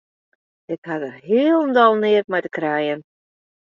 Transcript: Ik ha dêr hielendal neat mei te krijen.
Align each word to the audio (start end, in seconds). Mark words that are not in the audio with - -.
Ik 0.73 0.81
ha 0.87 0.95
dêr 1.03 1.17
hielendal 1.27 1.93
neat 2.01 2.27
mei 2.29 2.43
te 2.43 2.49
krijen. 2.57 2.99